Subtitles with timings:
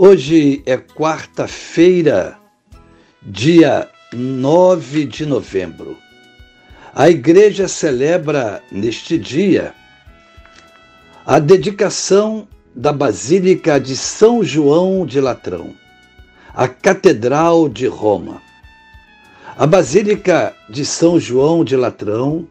[0.00, 2.38] Hoje é quarta-feira,
[3.20, 5.98] dia 9 de novembro.
[6.94, 9.74] A igreja celebra neste dia
[11.26, 15.74] a dedicação da Basílica de São João de Latrão,
[16.54, 18.40] a Catedral de Roma.
[19.56, 22.46] A Basílica de São João de Latrão,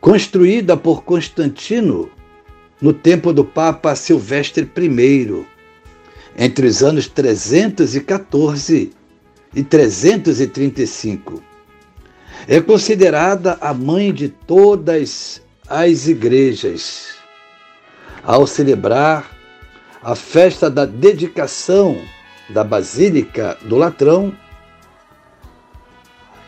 [0.00, 2.10] construída por Constantino
[2.82, 5.46] no tempo do Papa Silvestre I,
[6.38, 8.92] entre os anos 314
[9.52, 11.42] e 335.
[12.46, 17.08] É considerada a mãe de todas as igrejas.
[18.22, 19.36] Ao celebrar
[20.00, 22.00] a festa da dedicação
[22.48, 24.32] da Basílica do Latrão,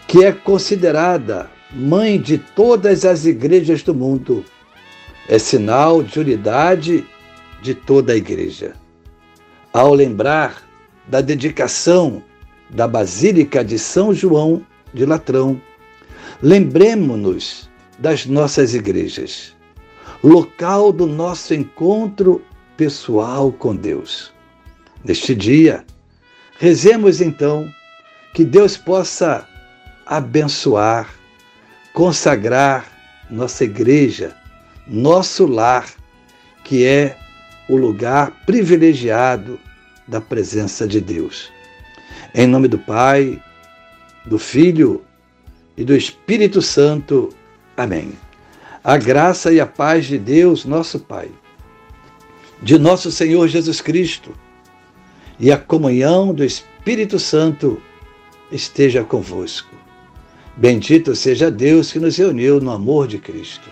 [0.07, 4.45] que é considerada mãe de todas as igrejas do mundo,
[5.29, 7.05] é sinal de unidade
[7.61, 8.80] de toda a igreja
[9.73, 10.63] ao lembrar
[11.07, 12.23] da dedicação
[12.69, 15.61] da Basílica de São João de Latrão,
[16.43, 17.69] lembremos-nos
[17.99, 19.55] das nossas igrejas,
[20.23, 22.43] local do nosso encontro
[22.77, 24.33] pessoal com Deus.
[25.05, 25.85] Neste dia,
[26.59, 27.69] rezemos então
[28.35, 29.47] que Deus possa
[30.07, 31.11] abençoar,
[31.93, 32.87] consagrar
[33.31, 34.35] nossa igreja,
[34.87, 35.87] nosso lar,
[36.65, 37.17] que é
[37.71, 39.57] o lugar privilegiado
[40.09, 41.53] da presença de Deus.
[42.35, 43.41] Em nome do Pai,
[44.27, 45.05] do Filho
[45.77, 47.29] e do Espírito Santo.
[47.77, 48.13] Amém.
[48.83, 51.31] A graça e a paz de Deus, nosso Pai,
[52.61, 54.35] de nosso Senhor Jesus Cristo
[55.39, 57.81] e a comunhão do Espírito Santo
[58.51, 59.77] esteja convosco.
[60.57, 63.71] Bendito seja Deus que nos reuniu no amor de Cristo.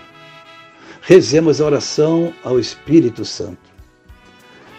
[1.02, 3.67] Rezemos a oração ao Espírito Santo.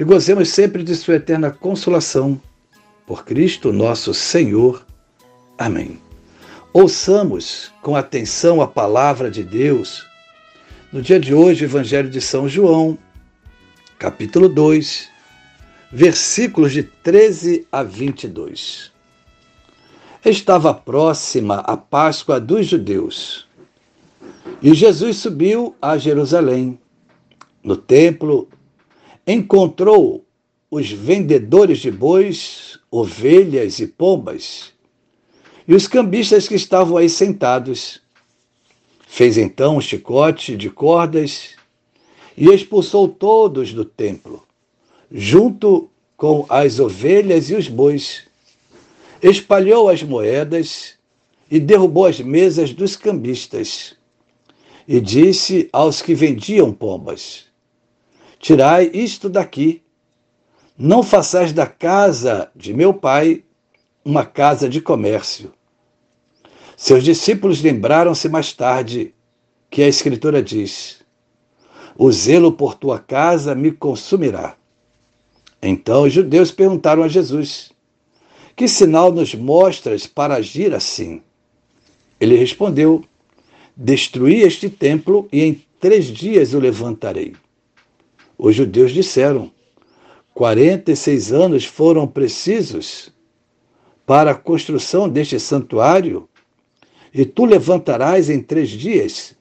[0.00, 2.40] e gozemos sempre de Sua eterna consolação.
[3.06, 4.82] Por Cristo nosso Senhor.
[5.58, 6.00] Amém.
[6.72, 10.06] Ouçamos com atenção a palavra de Deus.
[10.90, 12.96] No dia de hoje, Evangelho de São João,
[13.98, 15.10] capítulo 2,
[15.92, 18.90] versículos de 13 a 22.
[20.24, 23.46] Estava próxima a Páscoa dos judeus.
[24.62, 26.78] E Jesus subiu a Jerusalém.
[27.62, 28.48] No templo
[29.30, 30.24] encontrou
[30.70, 34.72] os vendedores de bois, ovelhas e pombas
[35.66, 38.00] e os cambistas que estavam aí sentados.
[39.06, 41.50] Fez então um chicote de cordas
[42.36, 44.44] e expulsou todos do templo,
[45.12, 48.24] junto com as ovelhas e os bois.
[49.22, 50.94] Espalhou as moedas
[51.50, 53.94] e derrubou as mesas dos cambistas.
[54.88, 57.49] E disse aos que vendiam pombas:
[58.40, 59.82] Tirai isto daqui.
[60.76, 63.44] Não façais da casa de meu pai
[64.02, 65.52] uma casa de comércio.
[66.74, 69.14] Seus discípulos lembraram-se mais tarde
[69.68, 71.02] que a Escritura diz:
[71.94, 74.56] O zelo por tua casa me consumirá.
[75.62, 77.70] Então os judeus perguntaram a Jesus:
[78.56, 81.20] Que sinal nos mostras para agir assim?
[82.18, 83.04] Ele respondeu:
[83.76, 87.34] Destruí este templo e em três dias o levantarei.
[88.42, 89.52] Os judeus disseram:
[90.32, 93.12] 46 anos foram precisos
[94.06, 96.26] para a construção deste santuário
[97.12, 99.36] e tu levantarás em três dias.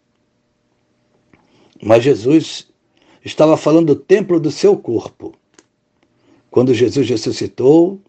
[1.81, 2.67] Mas Jesus
[3.23, 5.33] estava falando do templo do seu corpo.
[6.51, 8.01] Quando Jesus ressuscitou,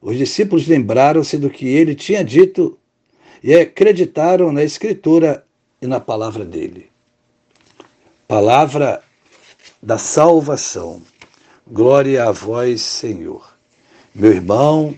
[0.00, 2.76] os discípulos lembraram-se do que ele tinha dito
[3.44, 5.46] e acreditaram na Escritura
[5.80, 6.90] e na palavra dele.
[8.26, 9.04] Palavra
[9.82, 11.02] da salvação.
[11.66, 13.52] Glória a vós, Senhor.
[14.14, 14.96] Meu irmão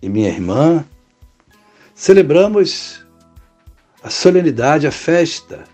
[0.00, 0.84] e minha irmã,
[1.94, 3.04] celebramos
[4.02, 5.64] a solenidade, a festa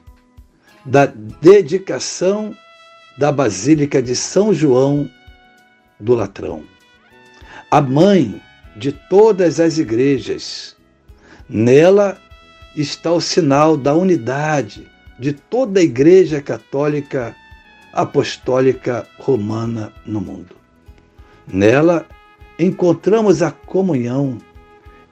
[0.84, 2.56] da dedicação
[3.18, 5.10] da Basílica de São João
[6.00, 6.64] do Latrão,
[7.70, 8.40] a mãe
[8.76, 10.76] de todas as igrejas.
[11.48, 12.18] Nela
[12.74, 17.36] está o sinal da unidade de toda a Igreja Católica
[17.94, 20.56] Apostólica Romana no mundo.
[21.46, 22.06] Nela
[22.58, 24.38] encontramos a comunhão,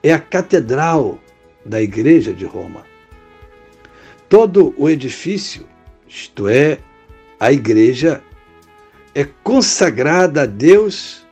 [0.01, 1.19] é a catedral
[1.65, 2.83] da Igreja de Roma.
[4.27, 5.65] Todo o edifício,
[6.07, 6.79] isto é,
[7.39, 8.21] a igreja,
[9.13, 11.25] é consagrada a Deus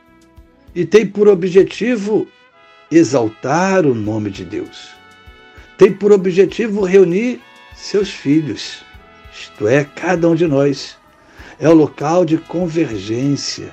[0.74, 2.26] e tem por objetivo
[2.90, 4.90] exaltar o nome de Deus.
[5.76, 7.40] Tem por objetivo reunir
[7.74, 8.84] seus filhos,
[9.34, 10.96] isto é, cada um de nós.
[11.58, 13.72] É o local de convergência,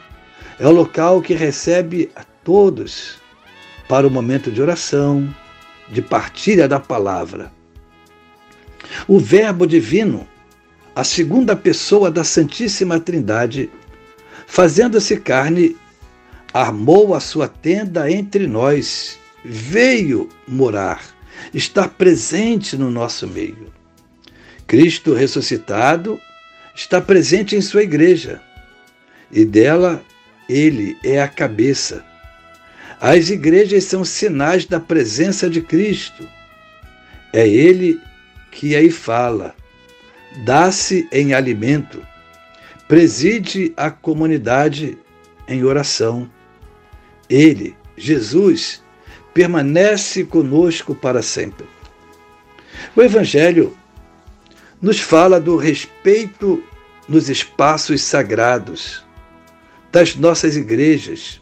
[0.59, 3.17] é o local que recebe a todos
[3.87, 5.33] para o momento de oração,
[5.89, 7.51] de partilha da palavra.
[9.07, 10.27] O Verbo Divino,
[10.95, 13.69] a segunda pessoa da Santíssima Trindade,
[14.45, 15.77] fazendo-se carne,
[16.53, 21.01] armou a sua tenda entre nós, veio morar,
[21.53, 23.71] estar presente no nosso meio.
[24.67, 26.19] Cristo ressuscitado
[26.75, 28.41] está presente em sua igreja
[29.31, 30.03] e dela
[30.47, 32.03] ele é a cabeça.
[32.99, 36.27] As igrejas são sinais da presença de Cristo.
[37.31, 38.01] É ele
[38.51, 39.55] que aí fala,
[40.43, 42.05] dá-se em alimento,
[42.87, 44.97] preside a comunidade
[45.47, 46.29] em oração.
[47.29, 48.83] Ele, Jesus,
[49.33, 51.67] permanece conosco para sempre.
[52.95, 53.77] O Evangelho
[54.81, 56.63] nos fala do respeito
[57.07, 59.03] nos espaços sagrados
[59.91, 61.41] das nossas igrejas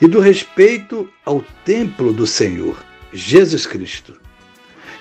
[0.00, 2.76] e do respeito ao templo do Senhor,
[3.12, 4.22] Jesus Cristo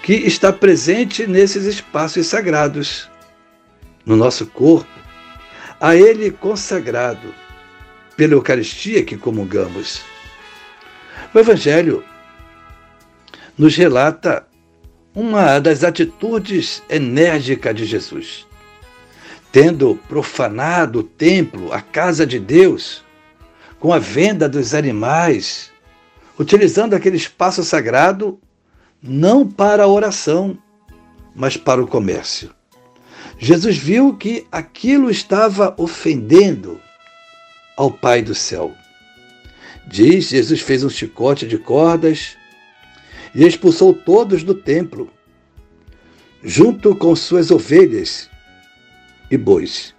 [0.01, 3.09] que está presente nesses espaços sagrados,
[4.05, 4.89] no nosso corpo,
[5.79, 7.33] a Ele consagrado
[8.17, 10.01] pela Eucaristia que comungamos.
[11.33, 12.03] O Evangelho
[13.57, 14.45] nos relata
[15.13, 18.47] uma das atitudes enérgicas de Jesus.
[19.51, 23.03] Tendo profanado o templo, a casa de Deus,
[23.79, 25.71] com a venda dos animais,
[26.39, 28.39] utilizando aquele espaço sagrado
[29.03, 30.57] não para a oração,
[31.35, 32.51] mas para o comércio.
[33.37, 36.79] Jesus viu que aquilo estava ofendendo
[37.75, 38.71] ao Pai do céu.
[39.87, 42.37] Diz: Jesus fez um chicote de cordas
[43.33, 45.09] e expulsou todos do templo,
[46.43, 48.29] junto com suas ovelhas
[49.29, 49.95] e bois.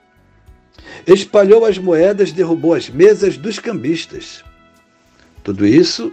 [1.06, 4.44] Espalhou as moedas, derrubou as mesas dos cambistas.
[5.42, 6.12] Tudo isso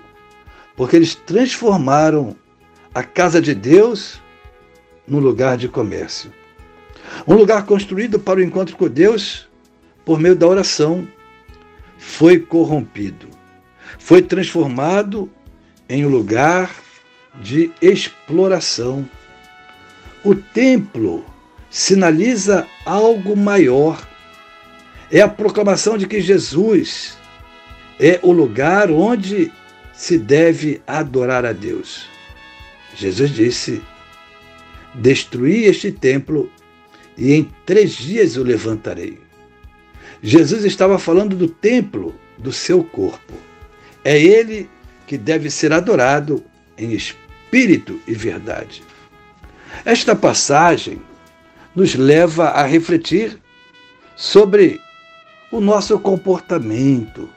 [0.76, 2.36] porque eles transformaram
[2.94, 4.22] a casa de Deus
[5.06, 6.32] no lugar de comércio.
[7.28, 9.48] Um lugar construído para o encontro com Deus
[10.06, 11.08] por meio da oração
[11.98, 13.28] foi corrompido,
[13.98, 15.30] foi transformado
[15.90, 16.74] em um lugar
[17.36, 19.08] de exploração.
[20.24, 21.26] O templo
[21.70, 24.08] sinaliza algo maior.
[25.12, 27.18] É a proclamação de que Jesus
[28.00, 29.52] é o lugar onde
[29.94, 32.06] se deve adorar a Deus.
[32.96, 33.82] Jesus disse:
[34.94, 36.52] Destruí este templo
[37.18, 39.20] e em três dias o levantarei.
[40.22, 43.34] Jesus estava falando do templo do seu corpo.
[44.04, 44.70] É ele
[45.08, 46.44] que deve ser adorado
[46.78, 47.19] em espírito
[48.08, 48.84] e verdade.
[49.86, 51.02] Esta passagem
[51.76, 53.40] nos leva a refletir
[54.16, 54.82] sobre
[55.52, 57.30] o nosso comportamento,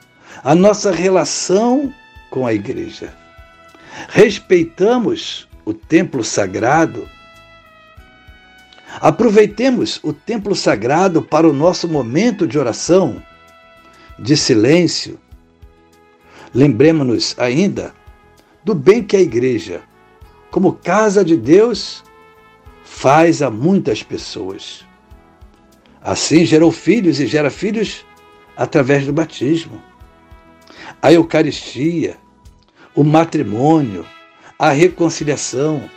[0.42, 1.92] a nossa relação
[2.30, 3.14] com a igreja.
[4.08, 7.08] Respeitamos o templo sagrado,
[9.00, 13.22] aproveitemos o templo sagrado para o nosso momento de oração,
[14.18, 15.18] de silêncio.
[16.54, 17.94] Lembremos-nos ainda
[18.64, 19.82] do bem que a igreja,
[20.52, 22.04] como casa de Deus,
[22.84, 24.84] faz a muitas pessoas.
[26.02, 28.04] Assim gerou filhos e gera filhos
[28.54, 29.82] através do batismo.
[31.00, 32.18] A Eucaristia,
[32.94, 34.04] o matrimônio,
[34.58, 35.88] a reconciliação.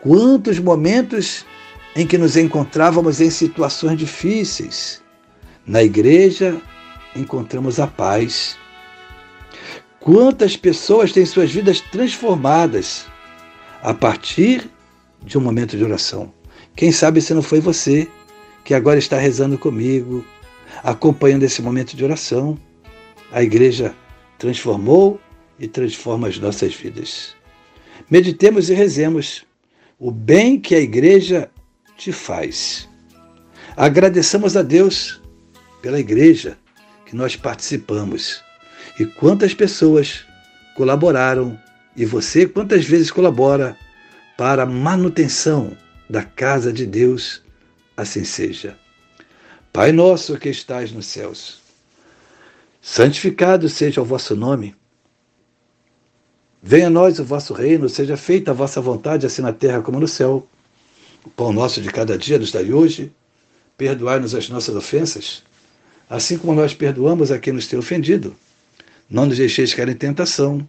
[0.00, 1.46] Quantos momentos
[1.94, 5.00] em que nos encontrávamos em situações difíceis.
[5.64, 6.60] Na igreja,
[7.14, 8.56] encontramos a paz.
[10.00, 13.09] Quantas pessoas têm suas vidas transformadas
[13.82, 14.70] a partir
[15.22, 16.32] de um momento de oração?
[16.76, 18.08] Quem sabe se não foi você
[18.64, 20.24] que agora está rezando comigo,
[20.82, 22.58] acompanhando esse momento de oração.
[23.32, 23.94] A igreja
[24.38, 25.20] transformou
[25.58, 27.34] e transforma as nossas vidas.
[28.10, 29.44] Meditemos e rezemos
[29.98, 31.50] o bem que a igreja
[31.96, 32.88] te faz.
[33.76, 35.20] Agradeçamos a Deus
[35.82, 36.58] pela igreja
[37.06, 38.42] que nós participamos
[38.98, 40.24] e quantas pessoas
[40.76, 41.58] colaboraram
[41.96, 43.76] e você quantas vezes colabora
[44.36, 45.76] para a manutenção
[46.08, 47.42] da casa de Deus,
[47.96, 48.76] assim seja.
[49.72, 51.60] Pai nosso que estais nos céus,
[52.80, 54.74] santificado seja o vosso nome.
[56.62, 60.00] Venha a nós o vosso reino, seja feita a vossa vontade, assim na terra como
[60.00, 60.46] no céu.
[61.24, 63.12] O pão nosso de cada dia nos dai hoje.
[63.76, 65.42] Perdoai-nos as nossas ofensas,
[66.08, 68.36] assim como nós perdoamos a quem nos tem ofendido.
[69.08, 70.68] Não nos deixeis cair em tentação,